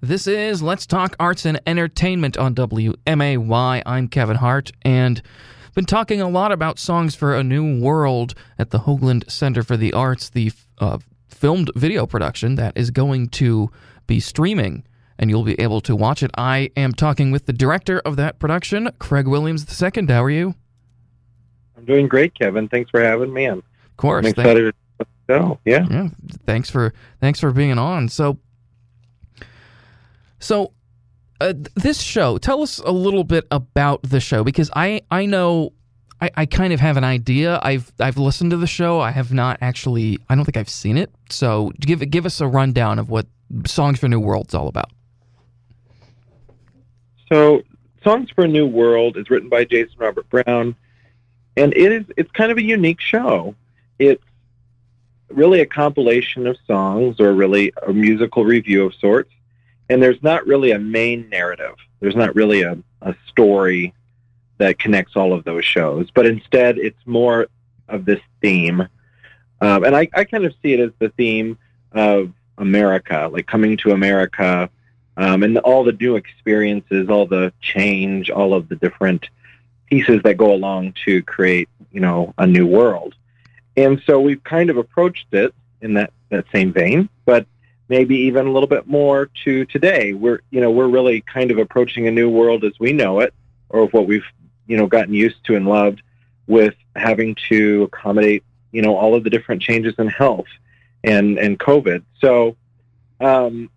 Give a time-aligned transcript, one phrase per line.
[0.00, 3.82] This is Let's Talk Arts and Entertainment on WMAY.
[3.84, 5.20] I'm Kevin Hart, and
[5.74, 9.76] been talking a lot about Songs for a New World at the Hoagland Center for
[9.76, 13.72] the Arts, the uh, filmed video production that is going to
[14.06, 14.84] be streaming,
[15.18, 16.30] and you'll be able to watch it.
[16.38, 20.06] I am talking with the director of that production, Craig Williams II.
[20.06, 20.54] How are you?
[21.76, 22.68] I'm doing great, Kevin.
[22.68, 23.46] Thanks for having me.
[23.46, 24.24] I'm, of course.
[24.24, 25.58] I'm excited to go.
[25.64, 25.88] Yeah.
[25.90, 26.08] Yeah.
[26.46, 28.08] Thanks for thanks for being on.
[28.08, 28.38] So,
[30.38, 30.72] so
[31.40, 32.38] uh, this show.
[32.38, 35.72] Tell us a little bit about the show because I I know
[36.20, 37.60] I, I kind of have an idea.
[37.62, 39.00] I've I've listened to the show.
[39.00, 40.18] I have not actually.
[40.28, 41.10] I don't think I've seen it.
[41.30, 43.26] So give give us a rundown of what
[43.66, 44.90] Songs for a New World's all about.
[47.28, 47.62] So
[48.02, 50.74] Songs for a New World is written by Jason Robert Brown,
[51.56, 53.54] and it is it's kind of a unique show.
[53.98, 54.24] It's
[55.28, 59.30] really a compilation of songs, or really a musical revue of sorts.
[59.88, 61.74] And there's not really a main narrative.
[62.00, 63.94] There's not really a, a story
[64.58, 67.46] that connects all of those shows, but instead it's more
[67.88, 68.86] of this theme.
[69.60, 71.58] Um, and I, I kind of see it as the theme
[71.92, 74.68] of America, like coming to America,
[75.16, 79.28] um, and all the new experiences, all the change, all of the different
[79.86, 83.14] pieces that go along to create, you know, a new world.
[83.76, 87.46] And so we've kind of approached it in that, that same vein, but
[87.88, 90.12] maybe even a little bit more to today.
[90.12, 93.32] We're, you know, we're really kind of approaching a new world as we know it,
[93.68, 94.26] or what we've,
[94.66, 96.02] you know, gotten used to and loved
[96.46, 100.46] with having to accommodate, you know, all of the different changes in health
[101.04, 102.02] and, and COVID.
[102.20, 102.56] So,
[103.20, 103.70] um,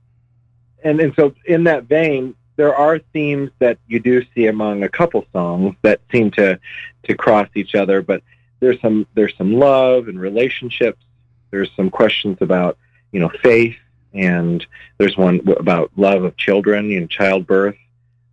[0.84, 4.89] and, and so in that vein, there are themes that you do see among a
[4.89, 6.59] couple songs that seem to,
[7.04, 8.23] to cross each other, but
[8.59, 11.02] there's some, there's some love and relationships.
[11.50, 12.78] There's some questions about,
[13.12, 13.76] you know, faith
[14.14, 14.66] and
[14.98, 17.78] there's one about love of children and childbirth.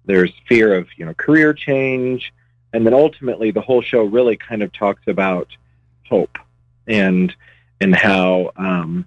[0.05, 2.33] There's fear of, you know, career change.
[2.73, 5.49] And then ultimately the whole show really kind of talks about
[6.07, 6.39] hope
[6.87, 7.35] and,
[7.81, 9.07] and how, um,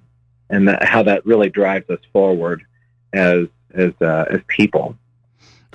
[0.49, 2.63] and that, how that really drives us forward
[3.13, 4.95] as, as, uh, as people.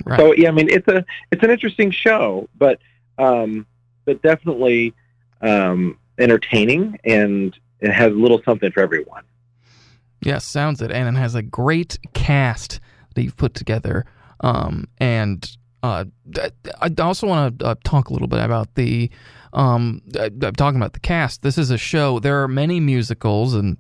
[0.05, 0.19] Right.
[0.19, 2.79] So yeah, I mean, it's a, it's an interesting show, but,
[3.19, 3.67] um,
[4.05, 4.95] but definitely,
[5.41, 9.25] um, entertaining and it has a little something for everyone.
[10.27, 12.81] Yes, sounds it, and it has a great cast
[13.15, 14.05] that you've put together.
[14.41, 15.49] Um, and
[15.85, 16.07] uh,
[16.81, 19.09] I also want to uh, talk a little bit about the.
[19.53, 21.43] Um, I'm talking about the cast.
[21.43, 22.19] This is a show.
[22.19, 23.77] There are many musicals and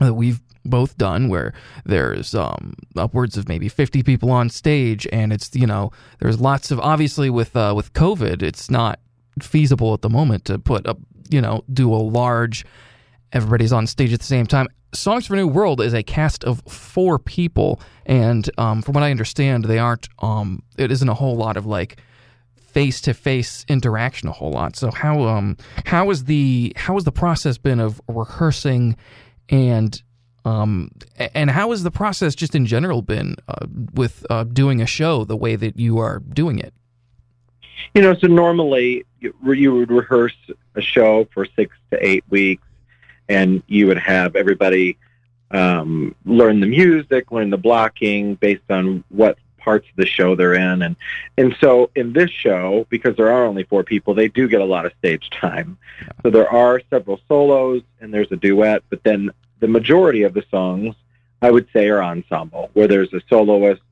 [0.00, 5.32] that we've both done where there's um, upwards of maybe 50 people on stage, and
[5.32, 8.98] it's you know there's lots of obviously with uh, with COVID, it's not
[9.40, 10.98] feasible at the moment to put up
[11.30, 12.66] you know do a large
[13.32, 14.66] everybody's on stage at the same time.
[14.92, 19.10] Songs for New World is a cast of four people, and um, from what I
[19.10, 20.08] understand, they aren't.
[20.20, 22.00] Um, it isn't a whole lot of like
[22.56, 24.28] face to face interaction.
[24.28, 24.76] A whole lot.
[24.76, 28.96] So how um how is the how has the process been of rehearsing,
[29.50, 30.00] and
[30.44, 30.90] um
[31.34, 35.24] and how has the process just in general been uh, with uh, doing a show
[35.24, 36.72] the way that you are doing it?
[37.94, 40.36] You know, so normally you, you would rehearse
[40.74, 42.62] a show for six to eight weeks
[43.28, 44.96] and you would have everybody
[45.50, 50.54] um, learn the music, learn the blocking based on what parts of the show they're
[50.54, 50.96] in, and
[51.36, 54.64] and so in this show, because there are only four people, they do get a
[54.64, 55.78] lot of stage time.
[56.22, 60.44] So there are several solos and there's a duet, but then the majority of the
[60.50, 60.94] songs,
[61.42, 63.82] I would say, are ensemble, where there's a soloist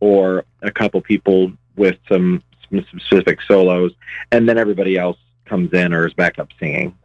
[0.00, 3.92] or a couple people with some, some specific solos,
[4.32, 5.18] and then everybody else
[5.50, 6.96] comes in or is back up singing.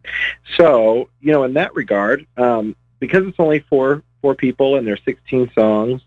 [0.55, 5.01] So, you know, in that regard, um, because it's only four four people and there's
[5.05, 6.01] 16 songs,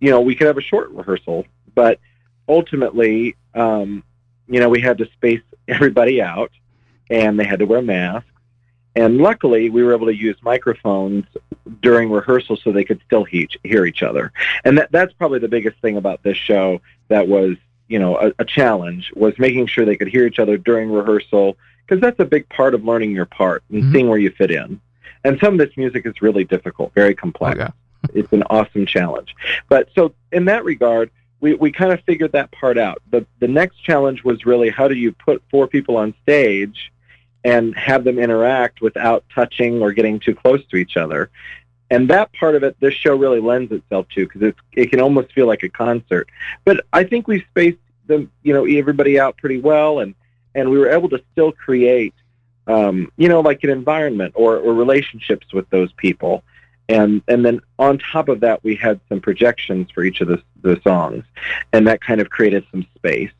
[0.00, 2.00] you know, we could have a short rehearsal, but
[2.48, 4.02] ultimately, um,
[4.48, 6.50] you know, we had to space everybody out,
[7.08, 8.28] and they had to wear masks.
[8.94, 11.24] And luckily, we were able to use microphones
[11.80, 14.32] during rehearsal so they could still he- hear each other.
[14.64, 17.56] And that, that's probably the biggest thing about this show that was,
[17.88, 21.56] you know, a, a challenge was making sure they could hear each other during rehearsal
[21.86, 23.92] because that's a big part of learning your part and mm-hmm.
[23.92, 24.80] seeing where you fit in.
[25.24, 27.60] And some of this music is really difficult, very complex.
[27.60, 27.72] Okay.
[28.14, 29.34] it's an awesome challenge.
[29.68, 33.02] But so in that regard, we, we kind of figured that part out.
[33.10, 36.92] The the next challenge was really how do you put four people on stage
[37.44, 41.30] and have them interact without touching or getting too close to each other.
[41.90, 45.00] And that part of it, this show really lends itself to because it it can
[45.00, 46.28] almost feel like a concert.
[46.64, 50.14] But I think we spaced them, you know, everybody out pretty well, and
[50.54, 52.14] and we were able to still create,
[52.66, 56.42] um, you know, like an environment or, or relationships with those people.
[56.88, 60.42] and and then on top of that we had some projections for each of the
[60.62, 61.24] the songs,
[61.72, 63.30] and that kind of created some space.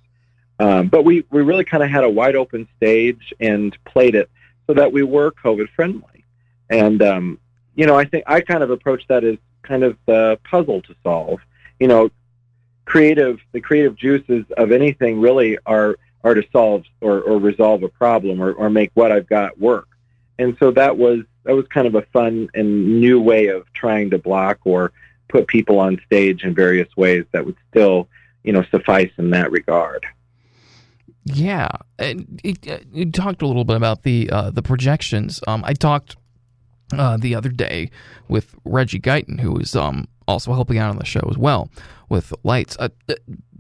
[0.59, 4.31] Um, but we we really kind of had a wide open stage and played it
[4.67, 6.25] so that we were COVID friendly,
[6.71, 7.39] and um,
[7.75, 10.95] you know I think I kind of approached that as kind of the puzzle to
[11.03, 11.41] solve.
[11.81, 12.11] You know,
[12.85, 17.89] creative the creative juices of anything really are are to solve or, or resolve a
[17.89, 19.89] problem or, or make what I've got work.
[20.39, 24.11] And so that was that was kind of a fun and new way of trying
[24.11, 24.93] to block or
[25.29, 28.09] put people on stage in various ways that would still,
[28.45, 30.07] you know, suffice in that regard.
[31.25, 35.41] Yeah, and you talked a little bit about the uh, the projections.
[35.47, 36.17] Um, I talked
[36.93, 37.91] uh, the other day
[38.29, 41.71] with Reggie Guyton, who is um, also helping out on the show as well
[42.09, 42.89] with lights, uh,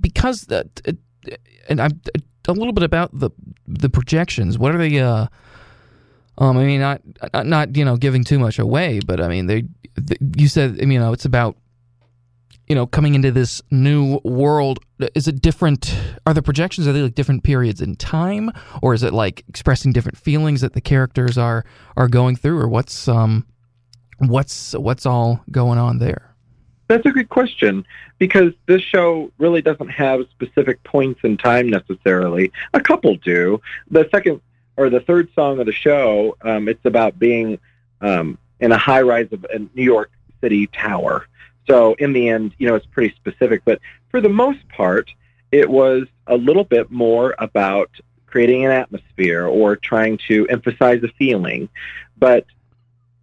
[0.00, 0.80] because that.
[1.68, 2.00] and I'm
[2.48, 3.30] a little bit about the
[3.66, 4.58] the projections.
[4.58, 4.98] What are they?
[4.98, 5.26] Uh,
[6.38, 7.00] um, I mean, not
[7.44, 9.64] not you know giving too much away, but I mean, they,
[9.96, 11.56] they you said you know it's about
[12.66, 14.78] you know coming into this new world.
[15.14, 15.94] Is it different?
[16.26, 18.50] Are the projections are they like different periods in time,
[18.82, 21.64] or is it like expressing different feelings that the characters are
[21.96, 23.46] are going through, or what's um
[24.18, 26.31] what's what's all going on there?
[26.92, 27.86] That's a good question
[28.18, 32.52] because this show really doesn't have specific points in time necessarily.
[32.74, 33.62] A couple do.
[33.90, 34.42] The second
[34.76, 37.58] or the third song of the show, um, it's about being
[38.02, 40.10] um, in a high rise of a New York
[40.42, 41.28] City tower.
[41.66, 43.62] So in the end, you know, it's pretty specific.
[43.64, 43.80] But
[44.10, 45.10] for the most part,
[45.50, 47.88] it was a little bit more about
[48.26, 51.70] creating an atmosphere or trying to emphasize a feeling.
[52.18, 52.44] But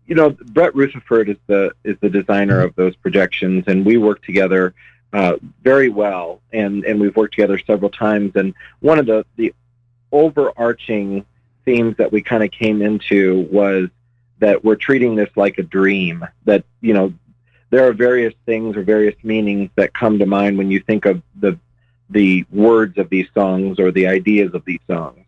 [0.09, 4.23] you know, Brett Rutherford is the is the designer of those projections, and we work
[4.23, 4.73] together
[5.13, 8.31] uh, very well, and and we've worked together several times.
[8.35, 9.53] And one of the the
[10.11, 11.25] overarching
[11.63, 13.89] themes that we kind of came into was
[14.39, 16.25] that we're treating this like a dream.
[16.45, 17.13] That you know,
[17.69, 21.21] there are various things or various meanings that come to mind when you think of
[21.39, 21.59] the
[22.09, 25.23] the words of these songs or the ideas of these songs.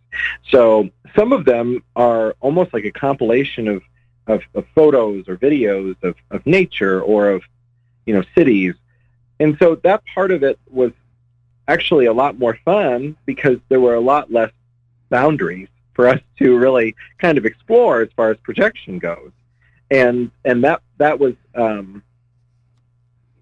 [0.49, 3.83] So some of them are almost like a compilation of
[4.27, 7.43] of, of photos or videos of, of nature or of
[8.05, 8.75] you know cities.
[9.39, 10.91] And so that part of it was
[11.67, 14.51] actually a lot more fun because there were a lot less
[15.09, 19.31] boundaries for us to really kind of explore as far as projection goes.
[19.89, 22.03] And and that that was um,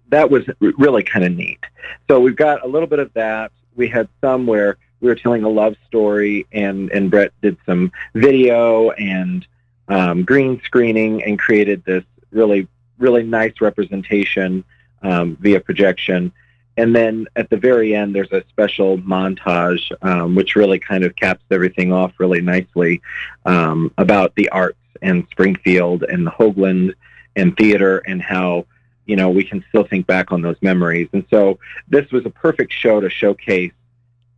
[0.08, 1.60] that was really kind of neat.
[2.08, 3.52] So we've got a little bit of that.
[3.76, 7.92] We had some where we were telling a love story and and Brett did some
[8.14, 9.46] video and
[9.90, 12.66] um, green screening and created this really,
[12.98, 14.64] really nice representation
[15.02, 16.32] um, via projection.
[16.76, 21.14] And then at the very end, there's a special montage, um, which really kind of
[21.16, 23.02] caps everything off really nicely
[23.44, 26.94] um, about the arts and Springfield and the Hoagland
[27.36, 28.66] and theater and how,
[29.06, 31.08] you know, we can still think back on those memories.
[31.12, 31.58] And so
[31.88, 33.72] this was a perfect show to showcase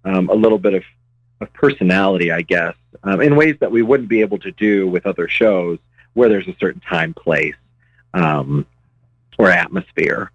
[0.04, 0.82] um, a little bit of
[1.42, 2.74] of personality, I guess,
[3.04, 5.78] um, in ways that we wouldn't be able to do with other shows
[6.14, 7.54] where there's a certain time, place,
[8.14, 8.66] um,
[9.38, 10.30] or atmosphere.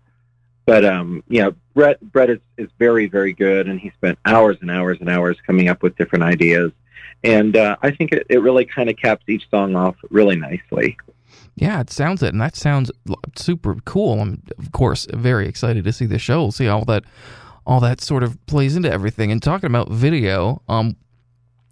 [0.65, 4.57] But um, you know, Brett Brett is, is very very good, and he spent hours
[4.61, 6.71] and hours and hours coming up with different ideas,
[7.23, 10.97] and uh, I think it, it really kind of caps each song off really nicely.
[11.55, 12.91] Yeah, it sounds it, and that sounds
[13.35, 14.21] super cool.
[14.21, 17.05] I'm of course very excited to see the show, see all that
[17.67, 19.31] all that sort of plays into everything.
[19.31, 20.95] And talking about video, um,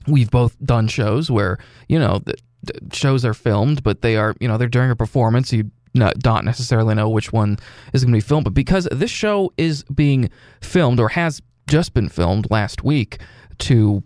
[0.08, 4.36] we've both done shows where you know the, the shows are filmed, but they are
[4.40, 5.52] you know they're during a performance.
[5.52, 7.58] You not, not necessarily know which one
[7.94, 10.30] is going to be filmed, but because this show is being
[10.62, 13.20] filmed or has just been filmed last week
[13.60, 14.04] to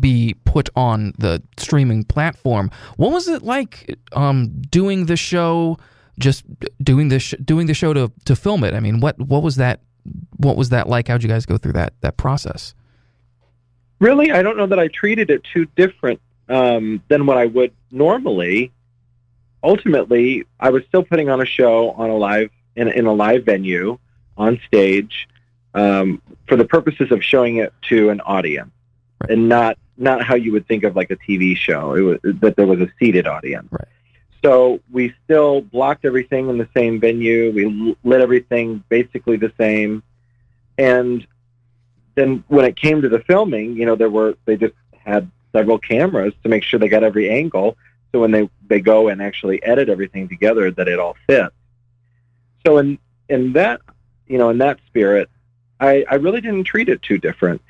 [0.00, 2.70] be put on the streaming platform.
[2.96, 5.78] What was it like um, doing the show?
[6.18, 6.44] Just
[6.82, 8.74] doing this, doing the show to to film it.
[8.74, 9.80] I mean, what what was that
[10.36, 11.08] what was that like?
[11.08, 12.74] How'd you guys go through that that process?
[13.98, 17.72] Really, I don't know that I treated it too different um, than what I would
[17.90, 18.72] normally.
[19.62, 23.44] Ultimately, I was still putting on a show on a live in, in a live
[23.44, 23.98] venue
[24.38, 25.28] on stage
[25.74, 28.70] um, for the purposes of showing it to an audience,
[29.20, 29.30] right.
[29.30, 31.94] and not not how you would think of like a TV show.
[31.94, 33.68] It was that there was a seated audience.
[33.70, 33.88] Right.
[34.42, 37.52] So we still blocked everything in the same venue.
[37.52, 40.02] We lit everything basically the same.
[40.78, 41.26] And
[42.14, 45.78] then when it came to the filming, you know, there were they just had several
[45.78, 47.76] cameras to make sure they got every angle.
[48.12, 51.54] So when they they go and actually edit everything together, that it all fits.
[52.66, 53.80] So in in that
[54.26, 55.28] you know in that spirit,
[55.78, 57.60] I I really didn't treat it too different.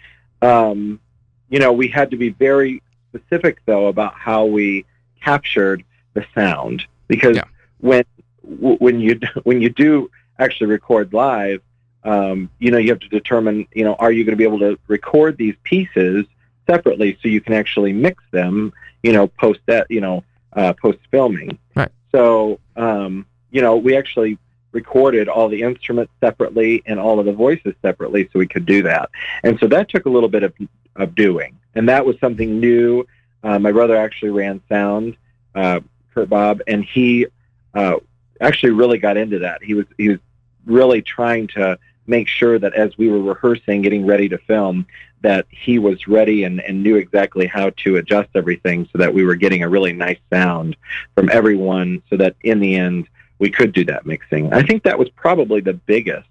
[0.41, 1.01] Um,
[1.49, 4.87] you know, we had to be very specific though about how we
[5.21, 7.45] captured the sound because yeah.
[7.79, 8.05] when
[8.43, 11.63] when you when you do actually record live,
[12.05, 14.59] um, you know, you have to determine, you know, are you going to be able
[14.61, 16.25] to record these pieces
[16.67, 20.25] separately so you can actually mix them, you know, post that, you know,
[20.55, 21.59] uh, post filming.
[21.75, 21.91] Right.
[22.13, 24.39] So, um, you know, we actually
[24.73, 28.83] recorded all the instruments separately and all of the voices separately so we could do
[28.85, 29.11] that.
[29.43, 30.55] And so that took a little bit of,
[30.97, 31.59] of doing.
[31.75, 33.07] And that was something new.
[33.43, 35.17] Uh, my brother actually ran sound,
[35.55, 35.81] uh,
[36.15, 37.27] Kurt Bob, and he
[37.75, 37.97] uh,
[38.41, 39.63] actually really got into that.
[39.63, 40.19] He was he was
[40.67, 44.87] really trying to make sure that as we were rehearsing, getting ready to film,
[45.23, 49.23] that he was ready and, and knew exactly how to adjust everything so that we
[49.23, 50.77] were getting a really nice sound
[51.15, 53.07] from everyone so that in the end
[53.39, 54.53] we could do that mixing.
[54.53, 56.29] I think that was probably the biggest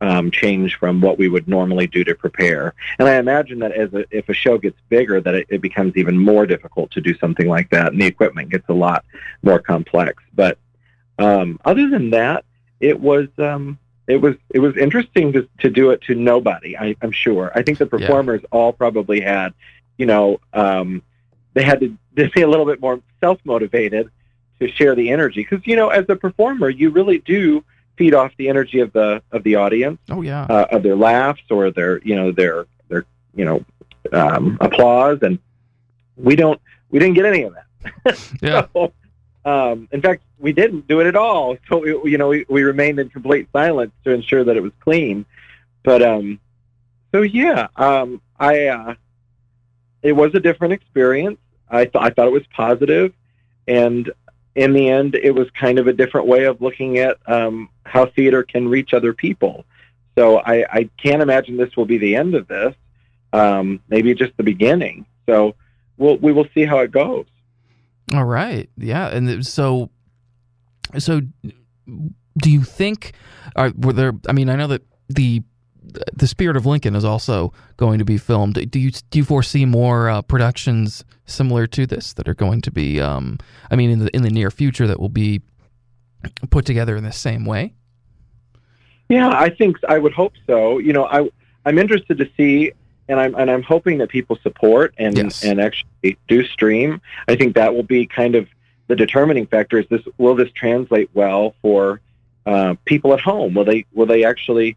[0.00, 2.74] um, change from what we would normally do to prepare.
[2.98, 5.96] And I imagine that as a, if a show gets bigger, that it, it becomes
[5.96, 9.04] even more difficult to do something like that, and the equipment gets a lot
[9.42, 10.22] more complex.
[10.34, 10.58] But
[11.18, 12.44] um, other than that,
[12.80, 16.76] it was um, it was it was interesting to to do it to nobody.
[16.76, 17.50] I, I'm sure.
[17.54, 18.48] I think the performers yeah.
[18.52, 19.54] all probably had,
[19.96, 21.02] you know, um,
[21.54, 24.10] they had to, to be a little bit more self motivated
[24.60, 27.62] to share the energy because you know as a performer you really do
[27.96, 29.98] feed off the energy of the of the audience.
[30.10, 33.64] Oh yeah, uh, of their laughs or their you know their their you know
[34.12, 35.38] um, applause, and
[36.16, 36.60] we don't
[36.90, 38.32] we didn't get any of that.
[38.42, 38.66] yeah.
[38.72, 38.92] so,
[39.44, 41.56] um, in fact, we didn't do it at all.
[41.68, 44.72] So we, you know, we, we remained in complete silence to ensure that it was
[44.80, 45.24] clean.
[45.82, 46.40] But um,
[47.12, 48.94] so yeah, um, I uh,
[50.02, 51.38] it was a different experience.
[51.68, 53.12] I thought I thought it was positive,
[53.66, 54.10] and
[54.56, 58.06] in the end, it was kind of a different way of looking at um, how
[58.06, 59.64] theater can reach other people.
[60.16, 62.74] So I, I can't imagine this will be the end of this.
[63.32, 65.04] Um, maybe just the beginning.
[65.26, 65.54] So
[65.98, 67.26] we'll, we will see how it goes.
[68.14, 68.70] All right.
[68.78, 69.08] Yeah.
[69.08, 69.90] And so,
[70.98, 71.20] so
[72.38, 73.12] do you think,
[73.56, 75.42] are, were there, I mean, I know that the,
[76.12, 78.70] the Spirit of Lincoln is also going to be filmed.
[78.70, 82.70] Do you do you foresee more uh, productions similar to this that are going to
[82.70, 83.00] be?
[83.00, 83.38] Um,
[83.70, 85.42] I mean, in the in the near future, that will be
[86.50, 87.74] put together in the same way.
[89.08, 90.78] Yeah, I think I would hope so.
[90.78, 91.28] You know, I
[91.64, 92.72] I'm interested to see
[93.08, 95.44] and I'm and I'm hoping that people support and yes.
[95.44, 97.00] and actually do stream.
[97.28, 98.48] I think that will be kind of
[98.88, 99.78] the determining factor.
[99.78, 102.00] Is this will this translate well for
[102.46, 103.54] uh, people at home?
[103.54, 104.76] Will they will they actually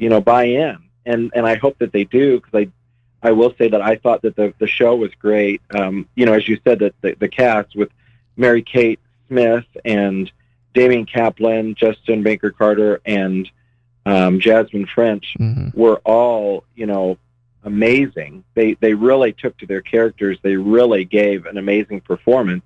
[0.00, 0.78] you know buy in?
[1.06, 4.22] And and I hope that they do because I I will say that I thought
[4.22, 5.60] that the the show was great.
[5.74, 7.90] Um, you know, as you said that the, the cast with
[8.36, 10.30] Mary Kate Smith and
[10.74, 13.48] Damian Kaplan, Justin Baker Carter, and
[14.06, 15.78] um, Jasmine French mm-hmm.
[15.78, 17.18] were all you know
[17.64, 18.42] amazing.
[18.54, 20.38] They they really took to their characters.
[20.42, 22.64] They really gave an amazing performance,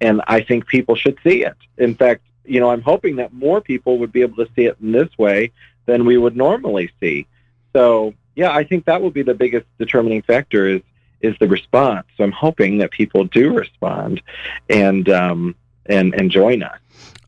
[0.00, 1.56] and I think people should see it.
[1.78, 4.76] In fact, you know, I'm hoping that more people would be able to see it
[4.80, 5.52] in this way
[5.86, 7.26] than we would normally see.
[7.74, 10.82] So, yeah, I think that will be the biggest determining factor is
[11.20, 12.06] is the response.
[12.16, 14.20] So I'm hoping that people do respond
[14.68, 15.54] and um,
[15.86, 16.78] and and join us.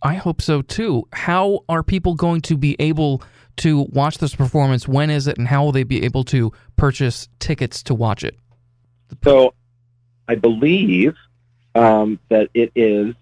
[0.02, 1.08] I hope so too.
[1.12, 3.22] How are people going to be able
[3.58, 4.86] to watch this performance?
[4.86, 8.36] When is it, and how will they be able to purchase tickets to watch it?
[9.22, 9.54] So,
[10.28, 11.14] I believe
[11.74, 13.14] um, that it is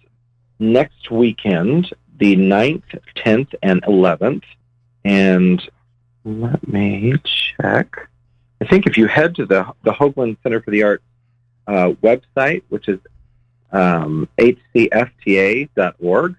[0.59, 4.43] next weekend, the 9th, 10th, and 11th.
[5.05, 5.61] And
[6.23, 8.09] let me check.
[8.61, 11.03] I think if you head to the, the Hoagland Center for the Arts
[11.67, 12.99] uh, website, which is
[13.71, 16.35] um, hcfta.org,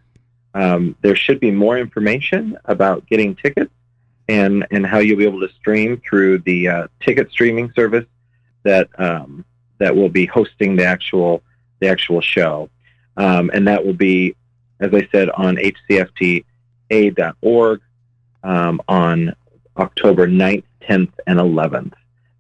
[0.55, 3.73] um, there should be more information about getting tickets
[4.29, 8.07] and, and how you'll be able to stream through the uh, ticket streaming service
[8.63, 9.45] that um,
[9.79, 11.43] that will be hosting the actual
[11.81, 12.71] the actual show,
[13.17, 14.35] um, and that will be,
[14.81, 16.45] as I said, on hcfta.org
[18.45, 19.35] um, on
[19.77, 21.95] October 9th, 10th, and 11th,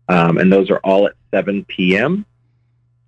[0.09, 2.25] um, and those are all at 7 p.m.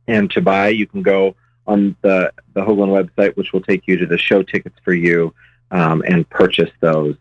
[0.09, 1.37] And to buy, you can go
[1.67, 5.35] on the the Hoagland website, which will take you to the show tickets for you,
[5.71, 7.17] um, and purchase those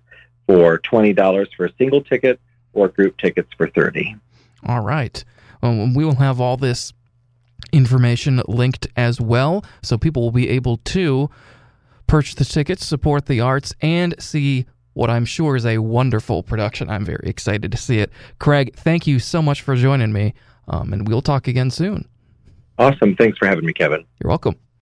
[0.47, 2.39] for twenty dollars for a single ticket
[2.73, 4.15] or group tickets for thirty.
[4.65, 5.23] All right.
[5.61, 6.93] Well, we will have all this
[7.71, 11.29] information linked as well, so people will be able to
[12.07, 16.89] purchase the tickets, support the arts, and see what I'm sure is a wonderful production.
[16.89, 18.11] I'm very excited to see it.
[18.39, 20.33] Craig, thank you so much for joining me,
[20.67, 22.07] um, and we'll talk again soon.
[22.79, 23.15] Awesome.
[23.15, 24.03] Thanks for having me, Kevin.
[24.19, 24.55] You're welcome.